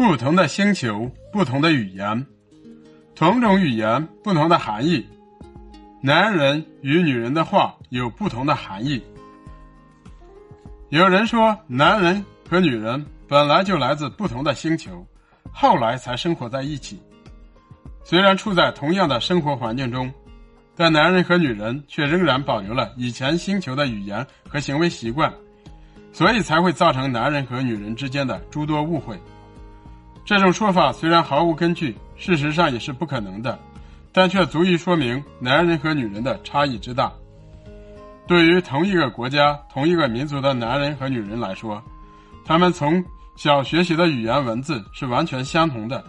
[0.00, 2.26] 不同的星球，不同的语言，
[3.14, 5.06] 同种语言，不同的含义。
[6.00, 9.02] 男人与女人的话有不同的含义。
[10.88, 15.06] 有人说，男人和女人本来就来自不同的星球，
[15.52, 16.98] 后来才生活在一起。
[18.02, 20.10] 虽然处在同样的生活环境中，
[20.74, 25.30] 但男人和女人却仍然保留了以前星球的语言和行为习惯，
[26.10, 29.14] 所以才会造成男人和女人之间的诸多误会。
[30.30, 33.58] 这种说法虽然毫无根据，事实上也是不可能的，
[34.12, 37.12] 但却足以说明男人和女人的差异之大。
[38.28, 41.82] 对于同一个国家、同一个民族的男人和女人来说，
[42.44, 46.04] 他们从小学习的语言文字是完全相同的，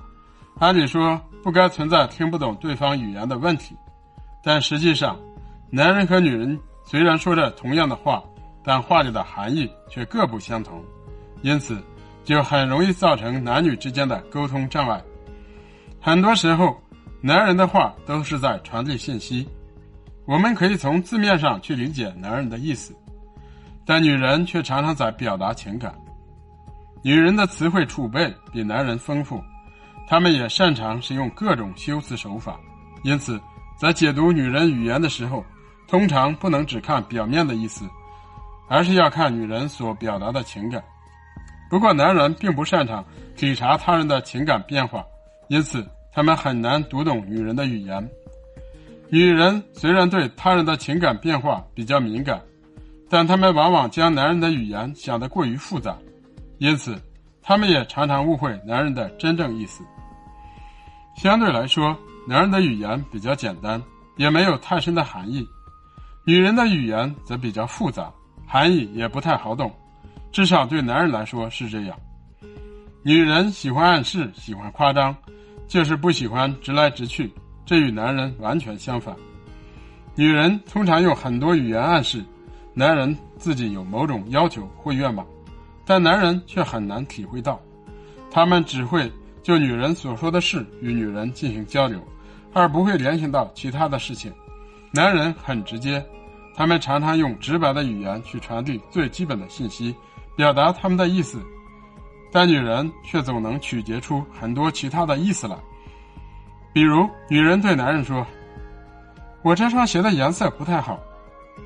[0.60, 3.76] 按理说不该存在听不懂对方语言的问题。
[4.44, 5.18] 但实际上，
[5.72, 8.24] 男人和女人虽然说着同样的话，
[8.64, 10.80] 但话里的含义却各不相同，
[11.42, 11.84] 因此。
[12.24, 15.02] 就很容易造成男女之间的沟通障碍。
[16.00, 16.80] 很多时候，
[17.22, 19.48] 男人的话都是在传递信息，
[20.26, 22.96] 我们可以从字面上去理解男人的意思，
[23.86, 25.94] 但女人却常常在表达情感。
[27.04, 29.44] 女人的词汇储备比男人丰富，
[30.08, 32.60] 她们也擅长使用各种修辞手法，
[33.04, 33.41] 因此
[33.78, 35.44] 在解读女人语言的时候，
[35.88, 37.85] 通常不能只看表面的意思，
[38.68, 40.84] 而是要看女人所表达的情感。
[41.72, 43.02] 不过，男人并不擅长
[43.34, 45.05] 体察他人的情感变化，
[45.48, 48.10] 因此他们很难读懂女人的语言。
[49.10, 52.41] 女人虽然对他人的情感变化比较敏感，
[53.10, 55.98] 但他们往往将男人的语言想得过于复杂，
[56.58, 57.02] 因此
[57.41, 59.82] 他们也常常误会男人的真正意思。
[61.16, 61.98] 相对来说，
[62.28, 63.82] 男人的语言比较简单，
[64.18, 65.41] 也没有太深的含义；
[66.25, 68.12] 女人的语言则比较复杂，
[68.46, 69.72] 含义也不太好懂。
[70.31, 72.00] 至少对男人来说是这样，
[73.03, 75.16] 女人喜欢暗示，喜欢夸张，
[75.68, 77.31] 就是不喜欢直来直去。
[77.66, 79.16] 这与男人完全相反。
[80.16, 82.23] 女人通常用很多语言暗示
[82.73, 85.25] 男人自己有某种要求或愿望，
[85.85, 87.59] 但男人却很难体会到。
[88.29, 89.11] 他们只会
[89.44, 92.01] 就女人所说的事与女人进行交流，
[92.53, 94.33] 而不会联想到其他的事情。
[94.94, 96.06] 男人很直接，
[96.56, 99.94] 他们常常用直白的语言去传递最基本的信息。
[100.41, 101.40] 表达他们的意思，
[102.31, 105.56] 但女人却总能曲解出很多其他的意思来。
[106.74, 108.25] 比如，女人对男人说
[109.46, 111.00] ：“我这双鞋的颜色不太好。”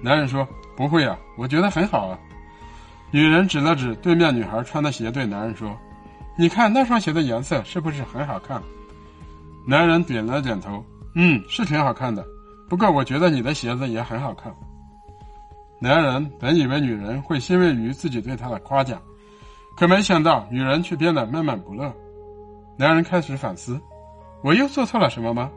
[0.04, 2.20] 男人说：“不会啊，我觉得很好啊。”
[3.12, 5.74] 女人指了指对面女孩穿的鞋，对男人说
[6.38, 8.62] ：“你看那双鞋的颜色是不是很好看？”
[9.66, 10.84] 男人点了点头
[11.16, 12.26] ：“嗯，是挺好看的。
[12.68, 14.54] 不过我觉得你的鞋子也很好看。”
[15.86, 19.00] 男人本以为女人会欣慰于自己对他的夸奖，
[19.78, 21.94] 可没想到女人却变得闷闷不乐。
[22.76, 23.80] 男人开始反思：
[24.44, 25.52] 我又做错了什么吗？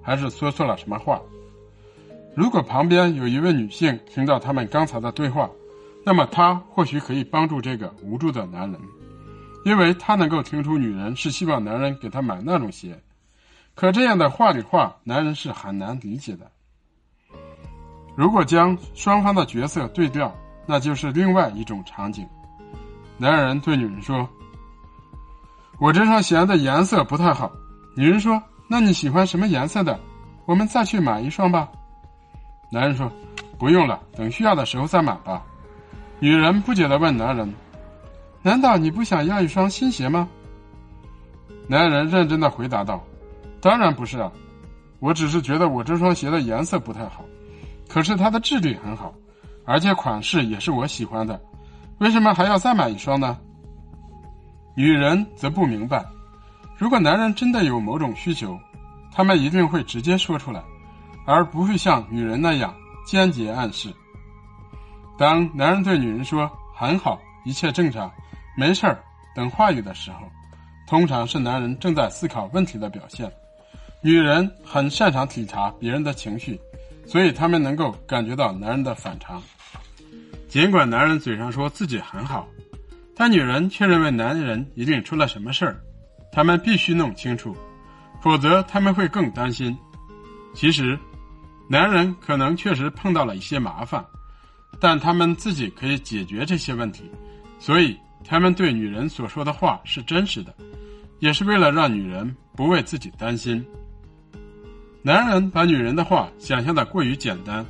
[0.00, 1.20] 还是说错了什么话？
[2.34, 5.50] 如果旁边有一位女性听到他们刚才的对话，
[6.02, 8.80] 那么她或许可以帮助这个无助的男人，
[9.66, 12.98] 因为她能够听出女人是希望男人给她买那种鞋。
[13.74, 16.50] 可这样的话里话，男人是很难理解的。
[18.16, 20.32] 如果将双方的角色对调，
[20.66, 22.26] 那就是另外一种场景。
[23.16, 24.28] 男人对女人说
[25.80, 27.50] ：“我这双鞋的颜色不太好。”
[27.96, 29.98] 女人说：“那你喜欢什么颜色的？
[30.46, 31.68] 我们再去买一双吧。”
[32.70, 33.10] 男人说
[33.58, 35.42] ：“不用了，等需要的时候再买吧。”
[36.20, 37.52] 女人不解地问男人
[38.42, 40.28] ：“难道你不想要一双新鞋吗？”
[41.66, 43.02] 男人认真地回答道
[43.60, 44.30] ：“当然不是啊，
[45.00, 47.24] 我只是觉得我这双鞋的颜色不太好。”
[47.94, 49.14] 可是它的质地很好，
[49.64, 51.40] 而且款式也是我喜欢的，
[51.98, 53.38] 为什么还要再买一双呢？
[54.74, 56.04] 女人则不明白，
[56.76, 58.58] 如果男人真的有某种需求，
[59.12, 60.60] 他们一定会直接说出来，
[61.24, 62.74] 而不会像女人那样
[63.06, 63.94] 间接暗示。
[65.16, 68.10] 当男人对女人说“很好，一切正常，
[68.56, 68.98] 没事儿”
[69.36, 70.26] 等话语的时候，
[70.88, 73.32] 通常是男人正在思考问题的表现。
[74.02, 76.60] 女人很擅长体察别人的情绪。
[77.06, 79.42] 所以他们能够感觉到男人的反常，
[80.48, 82.48] 尽管男人嘴上说自己很好，
[83.14, 85.80] 但女人却认为男人一定出了什么事儿，
[86.32, 87.56] 他们必须弄清楚，
[88.22, 89.76] 否则他们会更担心。
[90.54, 90.98] 其实，
[91.68, 94.04] 男人可能确实碰到了一些麻烦，
[94.80, 97.10] 但他们自己可以解决这些问题，
[97.58, 100.54] 所以他们对女人所说的话是真实的，
[101.18, 103.64] 也是为了让女人不为自己担心。
[105.06, 107.62] 男人把女人的话想象的过于简单，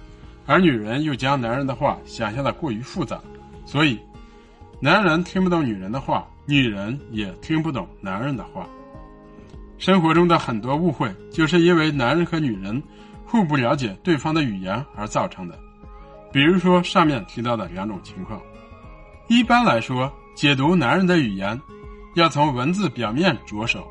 [0.47, 3.21] 而女人又将男人的话想象的过于复杂，
[3.67, 3.99] 所以，
[4.79, 8.65] 男人听不懂女人的话，女人也听不懂男人的话。
[9.79, 12.81] 生活中的很多误会，就是因为男人和女人
[13.27, 15.59] 互不了解对方的语言而造成的。
[16.33, 18.41] 比如说上面提到的两种情况。
[19.27, 21.61] 一般来说，解读男人的语言，
[22.15, 23.85] 要从文字表面着手，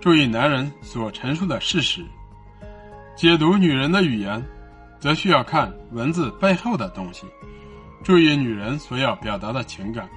[0.00, 2.00] 注意男人所陈述的事实；
[3.22, 4.44] 解读女人的语言，
[4.98, 7.24] 则需要看文字背后的东西，
[8.02, 10.10] 注意女人所要表达的情感。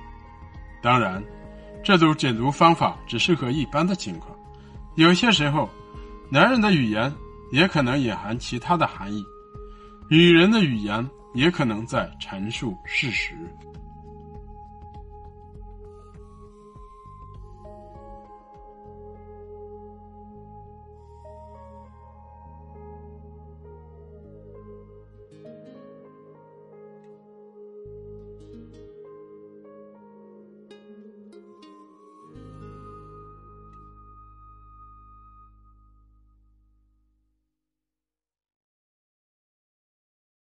[0.82, 1.24] 当然，
[1.84, 4.36] 这种解读方法只适合一般的情况。
[4.96, 5.70] 有些时候，
[6.32, 7.14] 男人的语言
[7.52, 9.24] 也可能隐含其他的含义，
[10.10, 13.36] 女人的语言也可能在陈述事实。